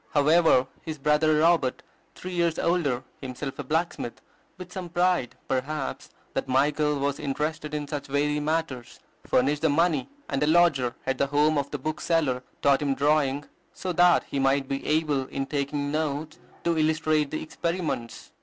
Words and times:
However, 0.15 0.65
his 0.81 0.97
brother 0.97 1.37
Robert, 1.41 1.83
three 2.15 2.31
years 2.33 2.57
older, 2.57 3.03
himself 3.21 3.59
a 3.59 3.63
blacksmith, 3.63 4.19
with 4.57 4.73
some 4.73 4.89
pride, 4.89 5.35
perhaps, 5.47 6.09
that 6.33 6.47
Michael 6.47 6.97
was 6.97 7.19
interested 7.19 7.75
in 7.75 7.87
such 7.87 8.09
weighty 8.09 8.39
matters, 8.39 8.99
furnished 9.27 9.61
the 9.61 9.69
money, 9.69 10.09
and 10.27 10.41
a 10.41 10.47
lodger 10.47 10.95
at 11.05 11.19
the 11.19 11.27
home 11.27 11.55
of 11.55 11.69
the 11.69 11.77
bookseller 11.77 12.41
taught 12.63 12.81
him 12.81 12.95
drawing, 12.95 13.45
so 13.75 13.93
that 13.93 14.23
he 14.23 14.39
might 14.39 14.67
be 14.67 14.83
able, 14.87 15.27
in 15.27 15.45
taking 15.45 15.91
notes, 15.91 16.39
to 16.63 16.79
illustrate 16.79 17.29
the 17.29 17.43
experiments. 17.43 18.31